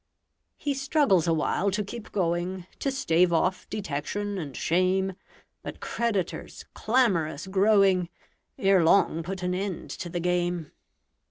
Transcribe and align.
He 0.57 0.73
struggles 0.73 1.27
awhile 1.27 1.69
to 1.69 1.83
keep 1.83 2.11
going, 2.11 2.65
To 2.79 2.89
stave 2.89 3.31
off 3.31 3.69
detection 3.69 4.39
and 4.39 4.57
shame; 4.57 5.13
But 5.61 5.79
creditors, 5.79 6.65
clamorous 6.73 7.45
growing, 7.45 8.09
Ere 8.57 8.83
long 8.83 9.21
put 9.21 9.43
an 9.43 9.53
end 9.53 9.91
to 9.91 10.09
the 10.09 10.19
game. 10.19 10.71